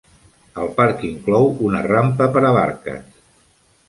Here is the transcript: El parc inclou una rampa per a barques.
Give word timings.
El 0.61 0.69
parc 0.77 1.03
inclou 1.09 1.45
una 1.67 1.81
rampa 1.87 2.29
per 2.39 2.43
a 2.49 2.55
barques. 2.57 3.21